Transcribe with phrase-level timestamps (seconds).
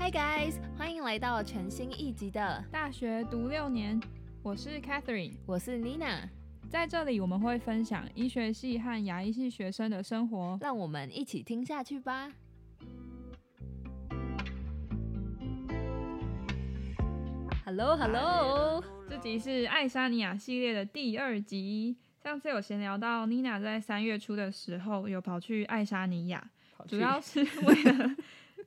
[0.00, 4.00] Hi guys，欢迎来到全新一集的大学读六年，
[4.42, 6.26] 我是 Catherine，我是 Nina，
[6.70, 12.32] 在这里我们会分享医学系和牙医系学生的生活，让我们一起听下去吧。
[17.66, 21.98] Hello Hello，这集是爱沙尼亚系列的第二集。
[22.24, 26.50] 上次有闲聊到，Nina 在三月初的时候有跑去爱沙尼亚，
[26.88, 28.16] 主要是为了。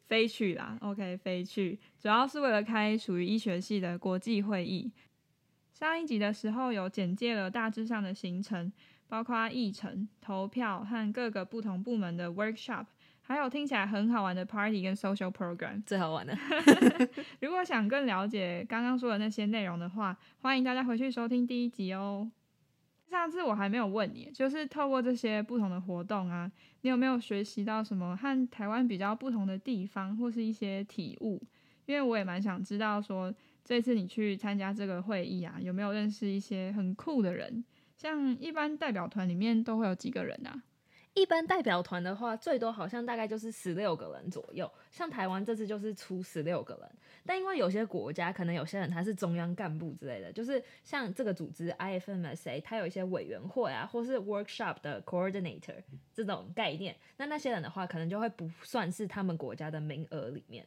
[0.07, 4.91] 飞去啦，OK，飞去，主要是为了开属于医学系的国际会议。
[5.71, 8.71] 上一集的时候有简介了大致上的行程，
[9.07, 12.85] 包括议程、投票和各个不同部门的 workshop，
[13.21, 16.37] 还有听起来很好玩的 party 跟 social program，最好玩的。
[17.41, 22.29] 如果想更了解刚刚说的那些内容的话，欢迎大家回去收听第一集哦。
[23.09, 31.41] 上次我还没有问你，就是透过这些不同的活动啊，你有没有学习到什么和台湾比较不同的地方，或是一些体悟？
[31.85, 37.63] 因为我也蛮想知道，说这次你去参加这个会议啊，有没有认识一些很酷的人？
[37.95, 40.63] 像一般代表团里面都会有几个人啊？
[41.13, 44.69] 一般代表团的话，最多好像大概就是十六个人左右。
[44.91, 46.91] 像台湾这次就是出十六个人，
[47.23, 55.75] 但因为有些国家可能有些人他是中央干部之类的，就是像这个组织 IFMSA，它有一些委员会啊，或是 workshop 的 coordinator
[56.15, 56.95] 这种概念。
[57.17, 60.65] 那那些人的话，可能就会不算是他们国家的名额里面。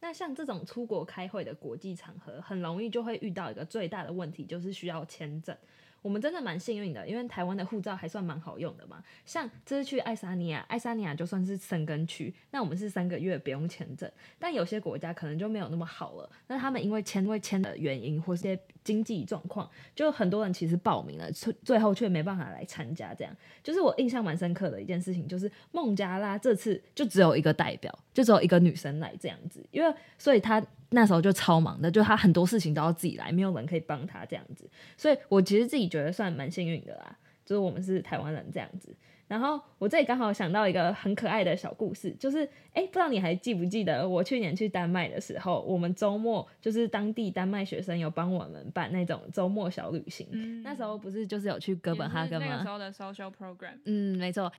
[0.00, 5.54] 那像这种出国开会的国际场合，很容易就会遇到一个最大的问题，就是需要签证。
[6.00, 9.02] 我们真的蛮幸运的，因为台湾的护照还算蛮好用的嘛。
[9.26, 14.10] 像这次去爱沙尼亚，爱沙尼亚就算是生根区，那我们是三个月不用签证。
[14.38, 23.12] 但有些国家可能就没有那么好了，那他们因为签未签的原因或些经济状况，就很多人其实报名了，最最后却没办法来参加。
[23.12, 30.64] 这样就是我印象蛮深刻的一件事情，就是孟加拉这次就只有一个代表，就只有一个女生来这样子，因为所以她。
[30.90, 38.94] 那时候就超忙的，就他很多事情都要自己来，没有人可以帮他这样子，所以我其实自己觉得算蛮幸运的啦，就是我们是台湾人这样子。
[39.26, 52.56] 然后我这里刚好想到一个很可爱的小故事，就是哎，不知道你还记不记得我去年去丹麦的时候，我们周末就是当地丹麦学生有帮我们办那种周末小旅行，那时候不是就是有去哥本哈根吗？
[52.56, 54.50] 那时候的 social program，嗯，没错。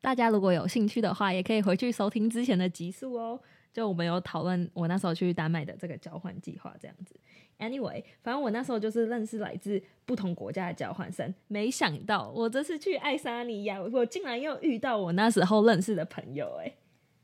[0.00, 3.40] 大家如果有兴趣的话，也可以回去收听之前的集数哦。
[3.74, 7.14] 就我们有讨论我那时候去丹麦的这个交换计划这样子。
[7.58, 11.34] Anyway，反正我那时候就是认识来自不同国家的交换生。
[11.48, 16.72] 没想到我这次去爱沙尼亚，我竟然又遇到我那时候认识的朋友哎！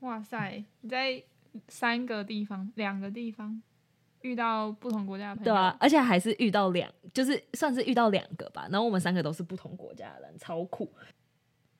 [0.00, 1.22] 哇塞，你在
[1.68, 3.62] 三个地方、两个地方
[4.22, 8.66] 遇到不同国家的朋友，对啊，而且还是遇到两，就是算是遇到两个吧。
[8.70, 10.90] 然后我们三个都是不同国家的人，超酷。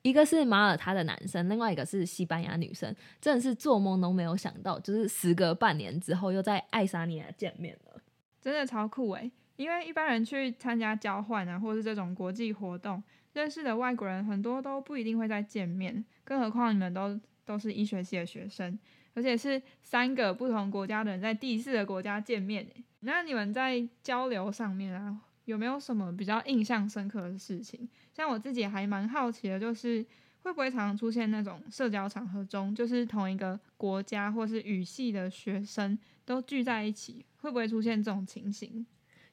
[0.03, 8.01] 一个是马耳他的男生，另外一个是西班牙女生，真的是做梦都没有想到，就是时隔半年之后又在爱沙尼亚见面了，
[8.41, 9.31] 真的超酷诶。
[9.57, 13.03] 因为一般人去参加交换啊，或是这种国际活动，
[13.35, 18.79] 认识的外国人很多都不一定会再见面，更何况你们都都是医学系的学生，
[19.13, 22.67] 而且是三个不同国家的人在第四个国家见面
[23.01, 25.21] 那你们在交流上面啊？
[25.45, 27.89] 有没有什么比较印象深刻的事情？
[28.13, 30.05] 像我自己还蛮好奇的，就是
[30.43, 38.87] 会不会常常出现那种社交场合中，就是同一个国家或是语系的学生都聚在一起，会不会出现这种情形？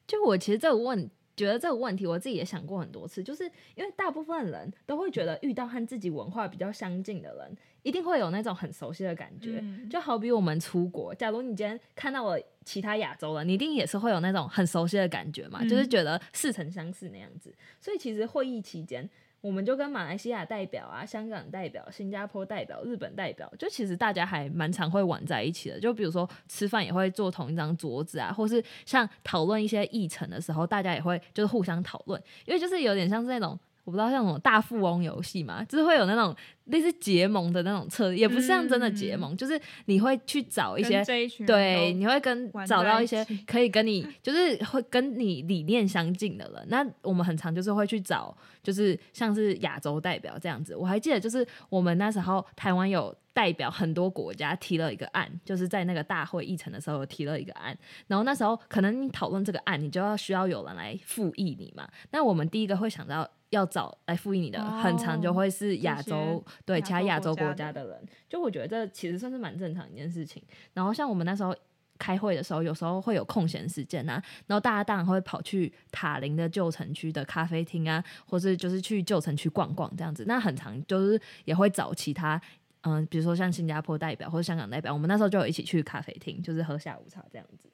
[0.06, 1.10] 就我其实这个问。
[1.38, 3.44] 觉得这个问题，我自己也想过很多次，就是
[3.76, 7.56] 因为大部分人都会觉得遇到和自己文化比较相近的人，
[7.88, 9.64] 一定会有那种很熟悉的感觉。
[9.90, 17.56] 就好比我们出国，假如你今天看到了其他亚洲人，你一定也是会有那种很熟悉的感觉嘛，就是觉得似曾相识那样子。
[17.80, 19.10] 所以其实会议期间。
[19.40, 25.80] 我们就跟马来西亚代表啊、香港代表、新加坡代表、日本代表，就其实大家还蛮常会玩在一起的。
[25.80, 33.58] 就比如说吃饭也会坐同一张桌子啊，或是像讨论一些议程的时候，大家也会就是互相讨论，因为就是有点像是那种。
[33.88, 36.36] 我不知道像什么大富翁游戏嘛，就是会有那种
[36.66, 41.02] 类似结盟的那种策略，也不是像真的结盟，就是你会去找一些
[41.46, 46.68] 对，你会跟找到一些可以跟你就是会跟你理念相近的人。
[46.68, 50.76] 那我们很常就是会去找，就是像是亚洲代表这样子。
[50.76, 57.74] 我还记得就是我们那时候台湾有代表很多国家提了一个案，就是在那个大会议程的时候提了一个案，
[58.08, 61.88] 然后那时候可能你讨论这个案，你就要需要有人来复议你嘛。
[62.12, 63.26] 那我们第一个会想到。
[63.50, 70.44] 要找来复印你的，很长就会是亚洲对其他亚洲国家的人，就我觉得这其实算是蛮正常一件事情。
[70.74, 71.56] 然后像我们那时候
[71.98, 80.26] 开会的时候，有时候会有空闲时间啊，然后大家当然会跑去塔林的旧城区的咖啡厅啊，或是就是去旧城区逛逛这样子。
[80.28, 82.40] 那很长就是也会找其他。
[82.82, 87.68] 嗯，比如说像新加坡代表或者香港代表，我们那时候就有一起去咖啡厅，就是喝下午茶这样子。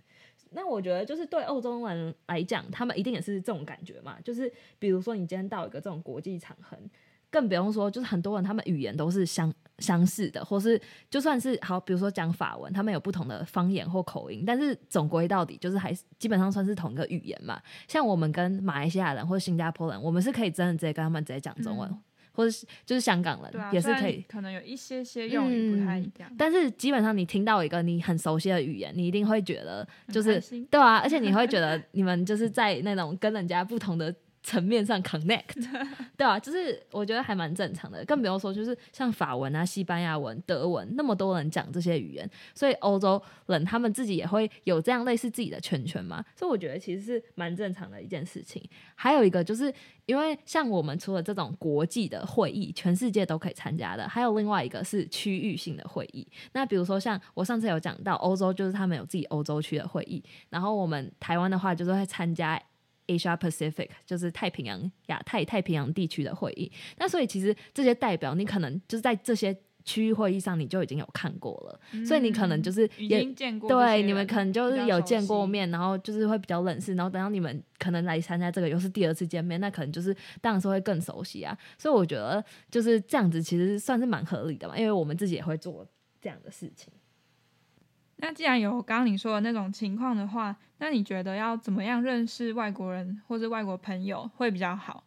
[0.53, 6.77] 那我觉得就是对欧洲人来讲，他们一定也是这种感觉嘛，就是比如说你今天到一个这种国际场合。
[7.29, 10.79] 更不用说，就是很多人他们语言都是相相似的，或是
[11.09, 17.59] 就算是好，比如说讲法文，他们有不同的方言或口音，但是总归到底就是还基本上算是同一个语言嘛。
[17.87, 21.89] 像我们跟马来西亚人或者新加坡人，我们是可以真的直接跟他们直接讲中文，
[22.33, 30.39] 或者是就是香港人也是可以，可能有一些些用语不太一样，但是基本上你听到一个你很熟悉的语言，你一定会觉得就是
[30.69, 34.13] 对啊，而且你会觉得你们就是在那种跟人家不同的。
[34.43, 35.65] 层面上 connect，
[36.17, 48.61] 对啊，就是我觉得还蛮正常的，更不用说就是像法文啊、西班牙文、德文，那么多人讲这些语言，所以欧洲人他们自己也会有这样类似自己的圈圈嘛，所以我觉得其实是蛮正常的一件事情。
[48.95, 49.73] 还有一个就是
[50.05, 56.27] 因为像我们除了这种国际的会议，全世界都可以参加的，还有另外一个是区域性的会议。
[56.51, 62.61] 那比如说像我上次有讲到欧洲，就是他们有自己欧洲区的会议，然后我们台湾的话就是会参加。
[63.07, 69.55] Asia Pacific 就是太平洋亚太太平洋地区的会议，那所以其实这些代表你可能就是在这些
[69.85, 81.57] 区域会议上你就已经有看过了，所以你可能就是也见过对你们可能就是有见过面，然后就是会比较认识，然后等到你们可能来参加这个又是第二次见面，那可能就是当然是会更熟悉啊。
[81.77, 82.41] 所以我觉得
[82.71, 85.85] 就是这样子，其实算是蛮合理的嘛，因为我们自己也会做
[86.21, 86.93] 这样的事情。
[88.23, 95.03] 那既然有刚刚你说的那种情况的话，那你觉得要怎么样认识外国人或者外国朋友会比较好？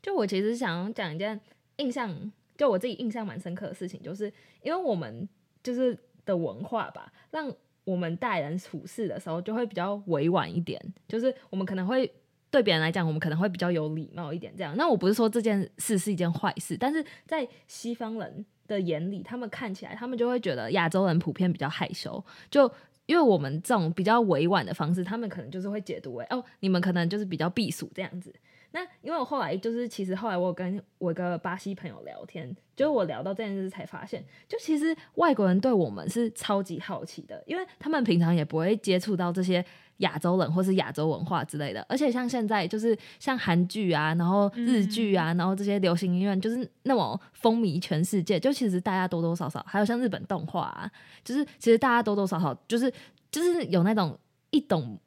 [0.00, 1.38] 就我其实想讲一件
[1.76, 4.32] 印象，就我自己印象蛮深刻的事情，就是
[4.62, 5.28] 因为我们
[5.62, 7.52] 就是的文化吧，让
[7.84, 12.10] 我们待人处事的时候就会比较委婉一点，就是我们可能会
[12.50, 14.56] 对别人来讲，我们可能会比较有礼貌一点。
[14.56, 18.46] 这样，那我不是说这件事是一件坏事，但是在西方人。
[18.66, 22.70] 的眼里，他们看起来，他们就会觉得亚洲人普遍比较害羞，就
[23.06, 28.34] 因为我们这种比较委婉的方式，他们可能就是会解读为哦，你们可能就是比较避暑这样子。
[28.72, 39.64] 那因为我后来就是，其实后来我跟我一个巴西朋友聊天，就是我聊到这件事才发现，就其实外国人对我们是超级好奇的，因为他们平常也不会接触到这些。
[39.98, 48.38] 亚洲人或是亚洲文化之类的，而且像现在就是像韩剧啊，然后日剧啊，然后这些流行音乐就是那种风靡全世界。
[48.38, 50.90] 就其实大家多多少少，还有像日本动画啊，
[51.24, 52.92] 就是其实大家多多少少就是
[53.30, 54.18] 就是有那种
[54.50, 54.98] 一懂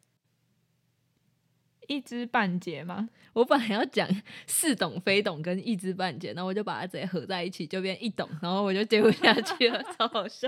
[1.88, 3.10] 一知半解吗？
[3.34, 4.08] 我本来要讲
[4.48, 10.48] 似懂非懂跟一知半解，然后我就把它直接合在一起，就变一懂，然后我就接不下去了， 超好笑。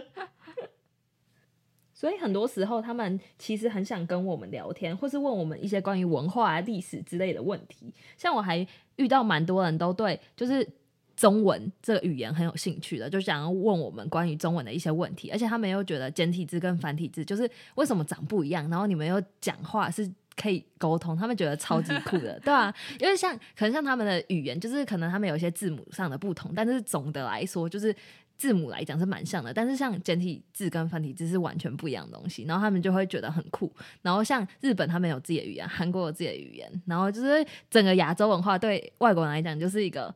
[2.01, 7.93] 所以很多时候，他们其实很想跟我们聊天，或是问我们一些关于文化、历史之类的问题。
[8.17, 8.65] 像我还
[8.95, 10.67] 遇到蛮多人都对就是
[11.15, 15.29] 中文这个语言很有兴趣的，就想要问我们关于中文的一些问题。
[15.29, 27.95] 而且他们又觉得简体字跟繁体字就是为什么长不一样，然后你们又讲话是可以沟通，他们觉得超级酷的，对啊，因为像可能像他们的语言，就是可能他们有一些字母上的不同，但是总的来说就是。
[28.41, 33.71] 字母来讲是蛮像的，但是像简体字跟繁体字是完全不一样的东西，然后他们就会觉得很酷。
[34.01, 40.11] 然后像日本，他们有自己的语言，韩国有自己的语言，然后就是整个亚洲文化对外国人来讲就是一个。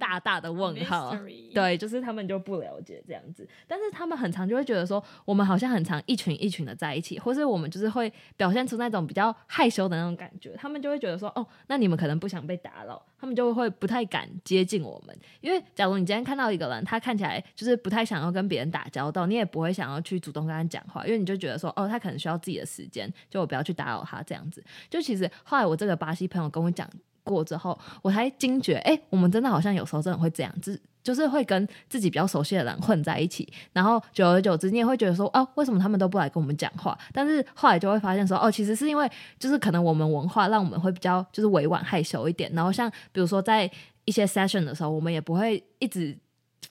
[0.00, 1.14] 大大的问号，
[1.54, 24.64] 对，就是他们就不了解这样子，但是他们很常就会觉得说，我们好像很常一群一群的在一起，或是我们就是会表现出那种比较害羞的那种感觉，他们就会觉得说，哦，那你们可能不想被打扰，他们就会不太敢接近我们，因为假如你今天看到一个人，他看起来就是不太想要跟别人打交道，你也不会想要去主动跟他讲话，因为你就觉得说，哦，他可能需要自己的时间，就我不要去打扰他这样子。
[24.88, 26.88] 就其实后来我这个巴西朋友跟我讲。
[27.30, 36.98] 过之后，我才惊觉，哎，我们真的好像有时候真的会这样，子，就是会跟自己比较熟悉的人混在一起，然后久而久之，你也会觉得说，哦，为什么他们都不来跟我们讲话？
[37.12, 43.70] 但是后来就会发现说，哦，其实是因为就是可能我们文化让我们会比较就是委婉害羞一点，然后像比如说在
[44.04, 46.16] 一些 session 的时候，我们也不会一直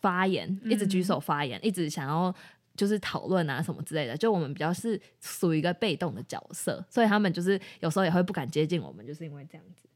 [0.02, 2.34] 发言，一直举手发言，一直想要
[2.76, 9.90] 就是讨论啊什么之类的，就我们比较是属于一个被动的角色，所以他们就是有时候也会不敢接近我们，就是因为这样子。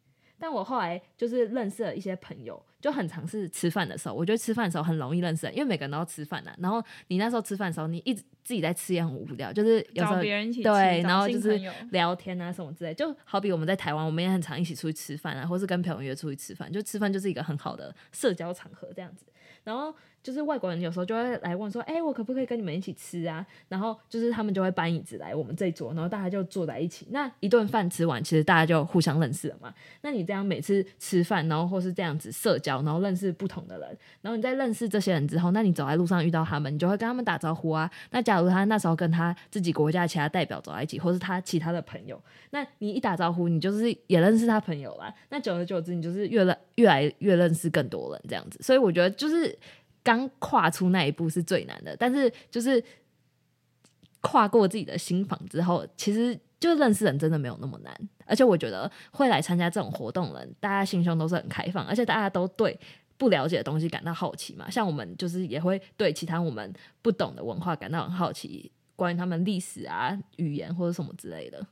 [0.44, 6.54] 但我后来就是认识了一些朋友，就很尝试吃饭的时候，我觉得吃饭的时候很容易认识人，因为每个人都要吃饭呐。
[6.60, 10.18] 然后你那时候吃饭的时候，你一直自己在吃也很无聊，就是有时候
[10.62, 11.58] 对，然后就是
[11.92, 12.94] 聊天啊什么之类。
[12.94, 19.26] 就好比我们在台湾，我们也很常一起出去吃饭啊，或是跟朋友约出去吃饭，就吃饭就是一个很好的社交场合这样子。
[19.64, 27.06] 然后就是外国人有时候就会来问说：“哎，我可不可以跟你们一起吃啊？”然后就是他们就会搬椅子来我们这桌，然后大家就坐在一起。
[27.12, 29.72] 那一顿饭吃完，其实大家就互相认识了嘛。
[30.02, 32.64] 那你这样每次吃饭，然后或是这样子社交。
[32.64, 37.92] 交，然后认识不同的人，然后你在认识这些人之后，那你走在路上遇到他们，你就会跟他们打招呼啊。
[38.12, 42.18] 那假如他那时候跟他自己国家其他代表走在一起，或是他其他的朋友，
[42.52, 45.14] 那你一打招呼，你就是也认识他朋友啦。
[45.30, 48.58] 那久而久之，你就是越来越来越认识更多人这样子。
[48.64, 49.54] 所以我觉得就是
[50.04, 52.84] 刚跨出那一步是最难的，但是就是
[54.22, 56.40] 跨过自己的心房之后，其实。
[56.60, 57.94] 就认识人真的没有那么难，
[58.26, 62.80] 而且我觉得会来参加这种活动的人，大家心胸都是很开放，而且大家都对
[63.18, 64.70] 不了解的东西感到好奇嘛。
[64.72, 71.68] 像我们就是也会对其他我们不懂的文化感到很好奇，关于他们历史啊、语言或者什么之类的。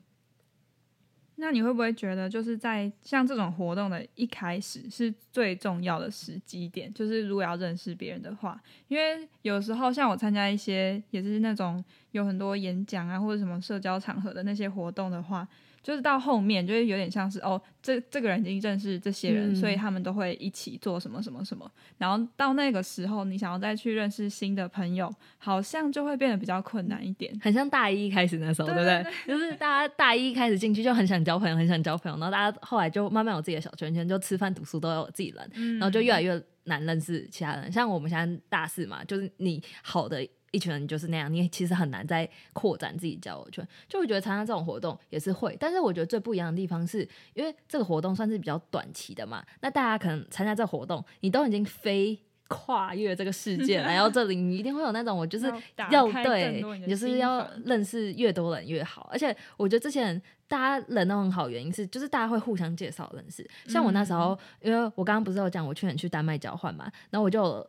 [1.42, 6.94] 那你会不会觉得，就是在像这种活动的一开始是最重要的时机点？
[6.94, 15.48] 就是如果要认识别人的话，因为有时候像我参加一些也是那种有很多演讲啊或者什么社交场合的那些活动的话。
[15.84, 21.68] 就是到后面，就会有点像是哦，这这个人已经认识这些人，所以他们都会一起做什么什么什么。
[21.98, 27.36] 然后到那个时候，你想要再去认识新的朋友，好像就会变得比较困难一点。
[27.42, 29.04] 很像大一开始那时候，对不对？
[29.28, 37.72] 就是大家大一开始进去就很想交朋友，很想交朋友，然后大家后来就慢慢有自己的小圈圈，就吃饭读书都有自己人，然后就越来越难认识其他人。
[37.72, 40.24] 像我们现在大四嘛，就是你好的。
[40.52, 43.68] 一群人就是那样，你其实很难再扩展自己交友圈。
[43.88, 49.44] 就我觉得参加这种活动也是会，但是我觉得最不一样的地方是，因为这个活动算是比较短期的嘛。
[49.62, 55.46] 那大家可能参加这个活动，你都已经飞跨越这个世界来到这里，你一定会有那种我就是
[55.90, 59.10] 要对，你就是要认识越多人越好。
[59.10, 63.50] 而且我觉得这些人大家人都很好，原因是就是大家会互相介绍认识。
[63.70, 67.66] 像我那时候，因为我刚刚不是有讲我去年去丹麦交换嘛，然后我就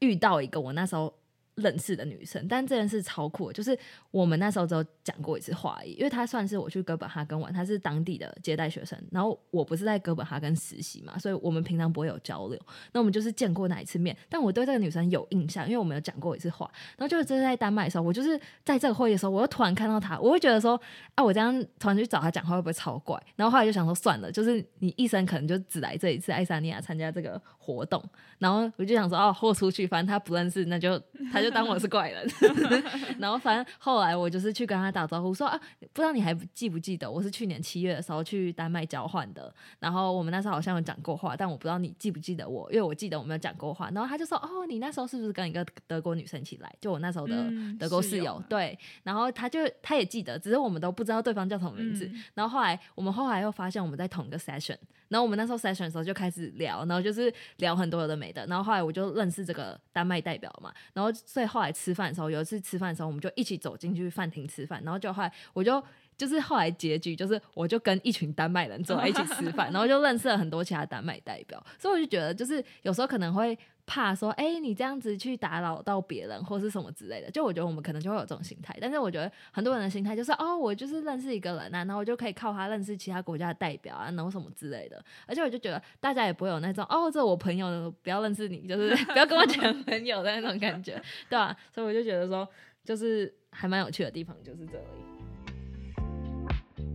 [0.00, 1.14] 遇到一个我那时候。
[1.56, 3.76] 认识的女生，但这件事超酷，就是
[4.10, 12.60] 我们那时候只有讲过一次话而已，因为她算是我去哥本哈根玩，她是当地的接待学生，然后我不是在哥本哈根实习嘛，所以我们平常不会有交流，
[12.92, 20.78] 那我们就是见过那一次面，但我对这个女生有印象，因为我们有讲过一次话，然后就是这是在丹麦的时候，我就是在这个会议的时候，我又突然看到她，我会觉得说，
[21.14, 23.18] 啊，我这样突然去找她讲话会不会超怪？
[23.34, 28.02] 然后后来就想说算了，就是你一生可能就只来这一次爱沙尼亚参加这个活动，
[28.38, 31.00] 然后我就想说，哦，豁出去，反正她不认识，那就
[31.32, 31.45] 她就。
[31.48, 32.28] 就当我是怪人，
[33.18, 35.58] 然后反正后来我就是去跟他打招呼，说啊，
[35.92, 46.74] 不知道你还记不记得，我是去年七月的时候去丹麦交换的，然后我们那时候好像有讲过话，但我不知道你记不记得我，因为我记得我们有讲过话，然后他就说，哦，你那时候是不是跟一个德国女生一起来？
[46.80, 47.46] 就我那时候的
[47.78, 54.76] 德国室友，对，然后他就他也记得，只是我们都不知道对方叫什么名字，然后后来我们后来又发现我们在同一个 session。
[55.08, 58.46] 然后我们那时候筛选的时候就开始聊，然后就是聊很多有的没的。
[58.46, 60.72] 然后后来我就认识这个丹麦代表嘛。
[60.92, 64.82] 然后所以后来吃饭的时候，有一次吃饭的时候，我们就一起走进去饭厅吃饭。
[64.84, 65.82] 然后就后来我就
[66.16, 71.64] 就是后来结局就是我就跟一群丹麦人坐在一起吃饭， 然后就认识了很多其他丹麦代表。
[71.78, 73.56] 所以我就觉得就是有时候可能会。
[73.86, 78.76] 怕说，哎，你这样子去打扰到别人，或是什么之类的，就我觉得我们可能就会有这种心态。
[78.80, 85.02] 但是我觉得很多人的心态就是，哦，我就是认识一个人啊，然后我就可以靠他认识其他国家的代表啊，然后什么之类的。
[85.26, 91.00] 而且我就觉得大家也不会有那种，哦，这我朋友，不要认识你，就是 不要跟我讲朋友的那种感觉，
[91.30, 91.56] 对吧？
[91.72, 92.48] 所以我就觉得说，
[92.84, 94.84] 就是还蛮有趣的地方就是这里。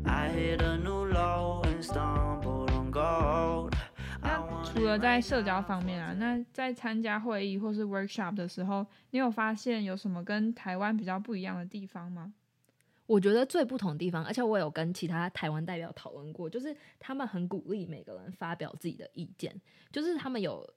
[0.03, 0.27] 那
[4.73, 12.33] 除了在社交方面啊，那在参加会议或是 workshop 的时候，你有发现有什么跟台湾比较不一样的地方吗？
[13.05, 19.53] 我觉得最不同的地方，而且我有跟其他台湾代表讨论过，就是他们很鼓励每个人发表自己的意见，
[19.91, 20.67] 就是他们有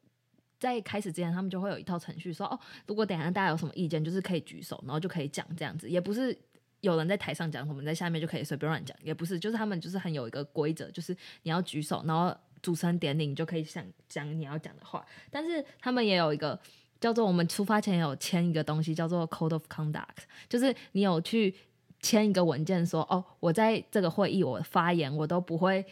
[0.58, 6.36] 在开始之前，他们就会有一套程序，说哦，如果等下大家有什么意见，就是可以举手，然后就可以讲这样子，也不是
[6.80, 12.36] 有人在台上讲，我们在下面就可以随便乱讲，也不是，就是他们就是很有一个规则，就是你要举手，然后。
[12.64, 15.04] 主持人点你，你就可以想讲你要讲的话。
[15.30, 16.58] 但是他们也有一个
[16.98, 21.54] 叫做我们出发前有签一个东西，叫做 Code of Conduct，就是你有去
[22.00, 25.84] 签一个文件，说哦，我在这个会议我发言，我都不会。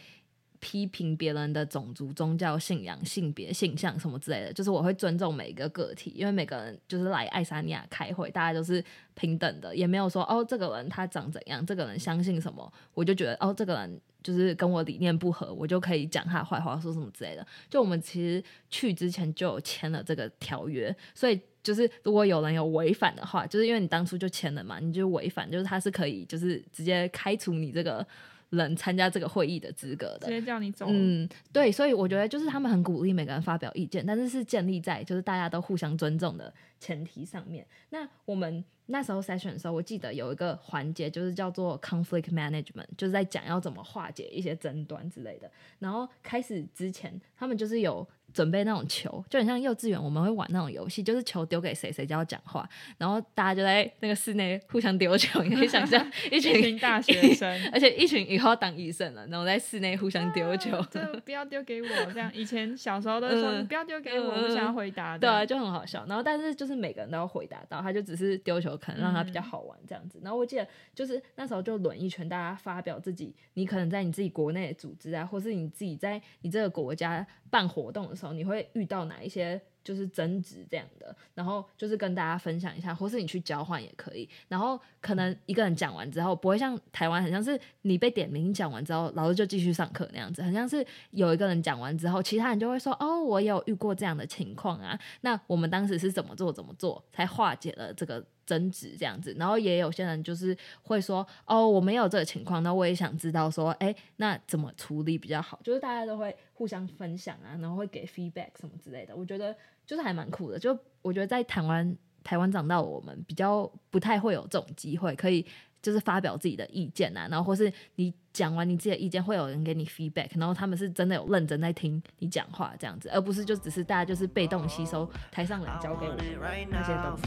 [0.65, 8.81] 批评别人的种族、宗教信仰、性别、性向什么之类的，就是我会尊重每一个个体，因为每个人就是来爱沙尼亚开会，大家都是
[9.13, 17.45] 平等的，也没有说哦，这个人他长怎样，这个人相信什么，我就觉得哦，这个人就是跟我理念不合，我就可以讲他坏话，说什么之类的。
[17.69, 28.05] 就我们其实去之前就有签了这个条约，所以就是如果有人有违反的话，就是因为你当初就签了嘛，你就违反，就是他是可以就是直接开除你这个。
[28.53, 30.85] 人参加这个会议的资格的，直接叫你走。
[30.89, 37.65] 嗯，对，所以我觉得就是他们很鼓励每个人发表意见，但是是建立在就是大家都互相尊重的前提上面。
[37.89, 45.49] 那我们那时候 session 的时候，我记得有一个环节就是叫做 conflict management，就是在讲要怎么化解一些争端之类的。
[45.79, 60.81] 然后开始之前，他们就是有准备那种球，就很像幼稚园我们会玩那种游戏，就是球丢给谁，谁就要讲话，然后大家就在那个室内互相丢球，你可以想象一群大学生，而 且一群以后要当医生了，然后在室内互相丢球，
[61.23, 62.31] 不要丢给我，这样。
[62.33, 66.03] 以前小时候都说你不要丢给我，我想要回答，对啊，就很好笑。
[66.07, 70.19] 然后但是就是每个人都要回答到，他就只是丢球，可能让他比较好玩这样子。
[70.23, 84.29] 然后我记得就是那时候就轮一圈，大家发表自己，你可能在你自己国内的组织啊，或是你自己在你这个国家办活动的时候，你会遇到哪一些就是争执这样的，然后就是跟大家分享一下，或是你去交换也可以。
[84.47, 98.23] 然后可能一个人讲完之后，不会像台湾很像是你被点名讲完之后，老师就继续上课那样子，很像是有一个人讲完之后，其他人就会说哦，我有遇过这样的情况啊，那我们当时是怎么做怎么做才化解了这个。
[98.45, 105.59] 争执这样子，然后也有些人就是会说，哦，我没有这个情况，那我也想知道说，哎，那怎么处理比较好？
[105.63, 110.59] 就是大家都会互相分享啊，然后会给 feedback 什么之类的，我觉得就是还蛮酷的。
[110.59, 115.45] 就我觉得在台湾台湾长大，我们比较不太会有这种机会可以。
[115.83, 126.23] 就是发表自己的意见啊，然后或是你讲完你自己的意见，会有人给你 feedback，然后他们是真的有认真在听你讲话这样子，而不是就只是大家就是被动吸收台上人教给我们
[126.71, 127.23] 那些东西。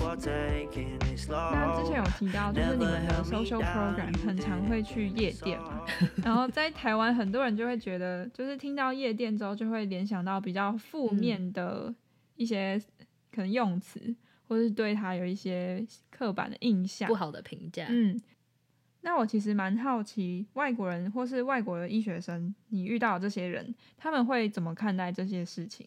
[1.52, 5.84] 那之前有提到，就是你们的 social program 很常会去夜店嘛，
[6.24, 11.94] 然后在台湾很多人就会觉得，就是听到夜店之后就会联想到比较负面的
[12.36, 12.80] 一些
[13.30, 18.20] 可能用词，或是对他有一些刻板的印象、不好的评价，嗯。
[19.02, 25.86] 那我其实蛮好奇，外国人或是外国的医学生，你遇到这些人，他们会怎么看待这些事情？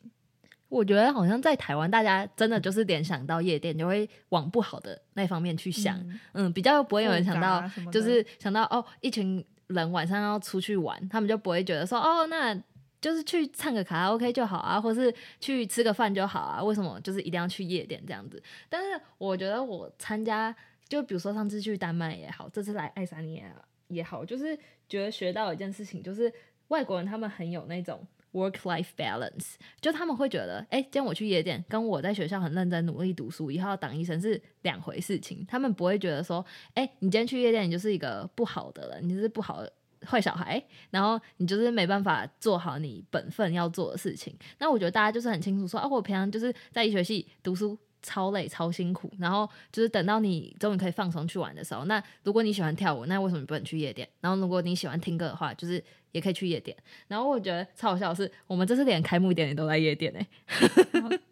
[0.69, 5.99] 我觉得好像在台湾，大家真的就是联想到夜店，就会往不好的那方面去想，
[6.31, 7.61] 嗯，比较不会有人想到，
[7.91, 12.57] 就是想到哦，一群人晚上要出去玩，他们就不会觉得说，哦，那
[13.01, 18.41] 就是去唱个卡拉 OK 就好啊，或是去吃个饭就好啊，为什么就是一定要去夜店这样子？
[18.69, 20.55] 但是我觉得我参加。
[20.87, 23.43] 就比如说上次去丹麦也好，这次来爱沙尼亚
[23.89, 24.57] 也好，就是
[24.87, 26.33] 觉得学到一件事情，就是
[26.69, 35.45] 外国人他们很有那种 work life balance，就他们会觉得，哎，今天我去夜店，跟我在学校很认真努力读书，以后要当医生是两回事情。
[35.47, 39.63] 他们不会觉得说，哎，你今天去夜店，你就是一个不好的人，你就是不好
[40.05, 44.35] 坏小孩，然后你就是没办法做好你本分要做的事情。
[44.59, 47.77] 那我觉得大家就是很清楚说，啊，我平常就是在医学系读书。
[48.01, 54.07] 超累超辛苦，然后就是等到你终于可以放松去玩的时候，那如果你喜欢跳舞，那为什么不能去夜店？
[54.21, 55.83] 然后如果你喜欢听歌的话，就是
[56.13, 56.73] 也可以去夜店。
[57.09, 60.25] 然后我觉得超好笑的是，我们这次连开幕典礼都在夜店哎，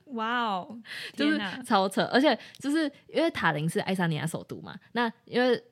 [0.08, 0.78] 哇哦，
[1.14, 2.04] 就是超扯！
[2.12, 5.64] 而且就是因为塔林是爱沙尼亚首都嘛，那因为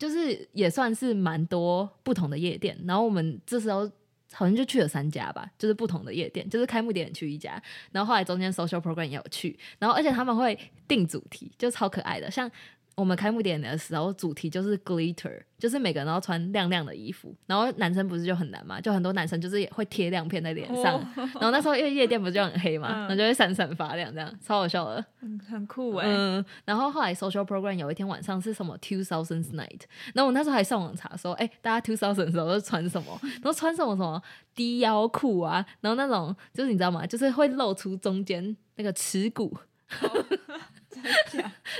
[0.00, 3.88] 就是也算是蛮多不同的夜店，然后我们这时候。
[4.32, 7.60] 好像就去了三家吧，就是不同的夜店，就是开幕点去一家，
[7.90, 12.48] 然后后来中间 social program 也有去，然后而且他们会定主题，就超可爱的，像。
[12.96, 17.34] 我们开幕典礼的时候，主题就是 glitter，就是每个人都要穿亮亮的衣服。
[17.46, 21.00] 然后男生不是就很难嘛，就很多男生就是会贴亮片在脸上。
[21.16, 25.02] 然后那时候因为夜店不是就很黑 嘛，然后就会闪闪发亮，这样超好笑的，
[25.48, 26.06] 很酷哎。
[26.08, 26.44] 嗯。
[26.66, 29.80] 然后后来 social program 有一天晚上是什么 two thousands night，
[30.12, 33.18] 然后我那时候还上网查说，哎，大家 two thousands 的时候都穿什么？
[33.22, 34.22] 然后穿什么什么
[34.54, 37.06] 低腰裤啊，然后那种就是你知道吗？
[37.06, 39.56] 就是会露出中间那个耻骨。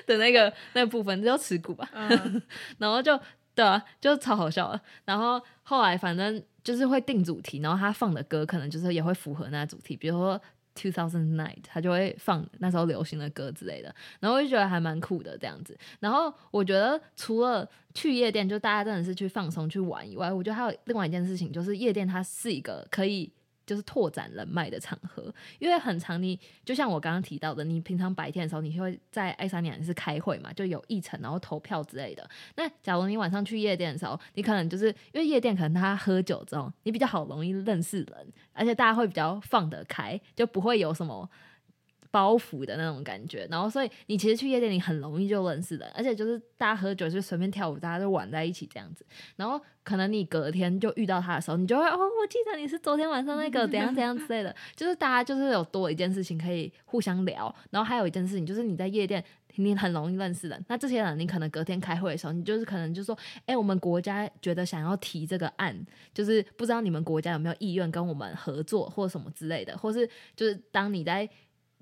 [0.06, 1.88] 的那个那个部分叫持股吧，
[2.78, 3.18] 然后就
[3.54, 4.80] 对啊，就超好笑的。
[5.04, 10.40] 然后后来反正就是会定主题，然后他放的歌可能就是也会符合那主题，比如说
[10.74, 13.94] Two Thousand Night，他就会放那时候流行的歌之类的。
[14.20, 15.76] 然后我就觉得还蛮酷的这样子。
[15.98, 23.30] 然后我觉得除了去夜店，就大家真的是去放松去玩以外，我觉得还有另外一件事情，就是夜店它是一个可以。
[23.70, 32.28] 就是拓展人脉的场合，因为很长，你就像我刚刚提到的，你平常白天的时候，你会在爱沙尼亚是开会嘛，就有议程，然后投票之类的。
[32.56, 41.30] 那假如你晚上去夜店的时候，你可能就是因为夜店可能他喝酒之后，你比较好容易认识人，而且大家会比较放得开，就不会有什么。
[42.10, 49.06] 包袱的那种感觉，然后所以你其实去夜店，你很容易就认识人，而且就是大家喝酒就随便跳舞，大家都玩在一起这样子。
[49.36, 57.54] 然后可能你隔天就遇到他的时候，你就会哦，我记得你是昨天晚上那个怎样怎样之类的，就是大家就是有多一件事情可以互相聊。
[57.70, 60.64] 然后还有一件事情就是你在夜店，你很容易认识人。
[60.68, 71.28] 那这些人你可能隔天开会的时候，你就是可能就说，哎，我们国家觉得想要提这个案，就是不知道你们国家有没有意愿跟我们合作或什么之类的，或是就是当你在。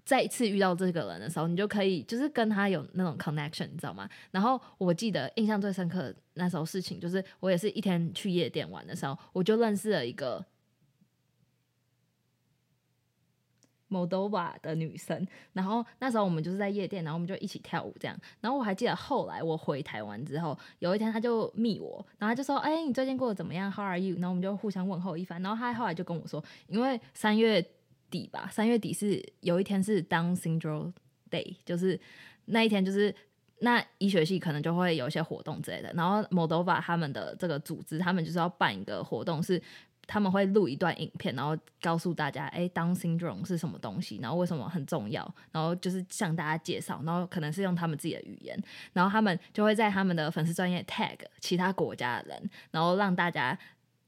[0.09, 4.09] 再一次遇到这个人的时候，你就可以就是跟他有那种 connection，你知道吗？
[4.31, 10.43] 然后我记得印象最深刻那时候事情，就是我也是一天去夜店玩的时候，我就认识了一个
[13.89, 18.19] m o d o v a 的女生，然后那时候我们就是在夜店，然后我们就一起跳舞这样。
[18.41, 25.43] 然后我还记得后来我回台湾之后，有一天他就密我，然后他就说：“哎，你最近过得怎么样？How are you？” 然后我们就互相问候一番。
[25.43, 27.63] 然后他后来就跟我说，因为三月
[28.11, 30.93] 底吧，三月底是有一天是 Down Syndrome
[31.31, 31.99] Day，就是
[32.47, 33.15] 那一天就是
[33.61, 35.93] 那医学系可能就会有一些活动之类的。
[35.95, 39.61] 然后 Moldova 他们的这个组织，他们就是要办一个活动是。
[40.11, 48.59] 他们会录一段影片，然后告诉大家，哎，Down syndrome 是什么东西，然后为什么很重要，然后就是向大家介绍，然后可能是用他们自己的语言，
[48.95, 53.59] 然后他们就会在他们的粉丝专业 tag 其他国家的人，然后让大家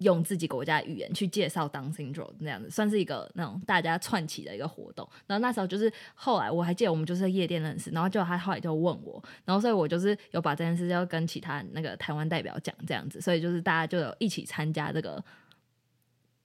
[0.00, 5.08] 用自己国家的语言去介绍 Down syndrome 那样子，算是一个那种大家串起的一个活动。
[5.26, 15.24] 然后那时候就是后来我还记得我们就是在夜店认识，然后就他后来就问我，然后所以我就是有把这件事要跟其他那个台湾代表讲这样子，所以就是大家就有一起参加这个。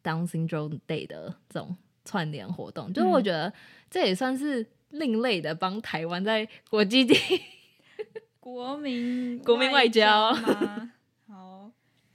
[0.03, 3.51] Down Syndrome Day 的这种串联活动，就是我觉得
[3.89, 7.15] 这也算是另类的帮台湾在国际地
[8.39, 10.87] 国民国民外交好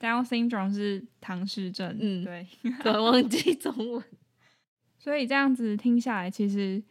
[0.01, 2.47] ，Down Syndrome 是唐氏症，嗯，对，
[2.83, 4.03] 可能忘记中文。
[4.99, 6.83] 所以这样子听下来，其实，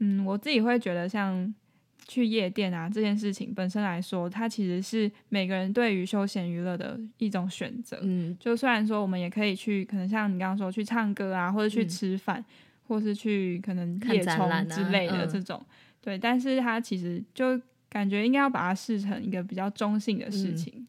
[0.00, 1.54] 嗯，我自己会觉得像。
[2.08, 7.98] 去夜店啊，这件事情本身来说，它其实是每个人对于休闲娱乐的一种选择。
[8.00, 12.44] 嗯，就虽然说我们也可以去，可能像你刚刚说去唱歌啊，或者去吃饭，
[12.86, 15.60] 或是去可能夜冲之类的这种，
[16.00, 16.16] 对。
[16.16, 20.86] 但是它其实就感觉应该要把它视成一个比较中性的事情，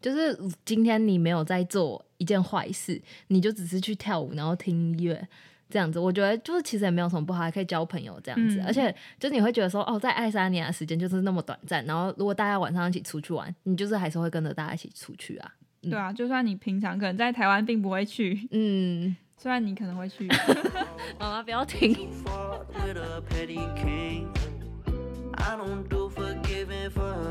[0.00, 5.28] 就是今天你没有在做一件坏事，你就只是去跳舞，然后听音乐。
[5.70, 8.58] 这样子，我觉得就是其实也没有什么不好，还可以交朋友这样子。
[8.66, 15.52] 而且就是你会觉得说，哦，在爱沙尼亚时间就是那么短暂，然后如果大家晚上一起出去玩，你就是还是会跟着大家一起出去啊。
[15.82, 20.26] 对啊，就算你平常可能在台湾并不会去，嗯，虽然你可能会去。
[21.20, 21.94] 妈妈不要停。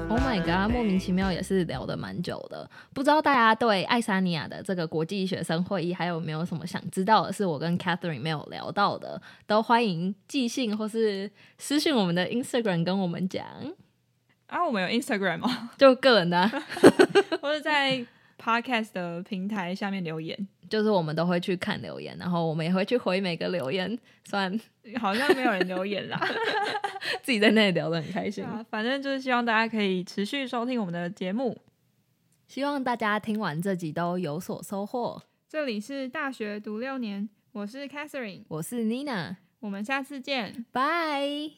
[0.10, 0.72] Oh my god！
[0.72, 7.34] 莫名其妙也是聊的蛮久的，不知道大家对爱沙尼亚的这个国际学生会议还有没有什么想知道的？
[7.34, 13.46] 是我跟 Catherine 没有聊到的，都欢迎寄信或是私信我们的 Instagram 跟我们讲。
[14.48, 15.72] 啊，我们有 Instagram 吗？
[15.78, 16.48] 就个人的，
[17.42, 18.06] 或者在
[18.42, 20.48] Podcast 的平台下面留言。
[20.70, 23.98] 就是我们都会去看留言，然后我们也会去回每个留言。
[24.26, 24.60] 虽然
[25.00, 26.20] 好像没有人留言啦，
[27.24, 28.46] 自己在那里聊得很开心。
[28.70, 31.58] 反正就是希望大家可以持续收听我们的节目，
[32.48, 35.22] 希望大家听完这集都有所收获。
[35.50, 41.52] 这里是大学读六年，我是 Catherine，我是 Nina，我们下次见，拜。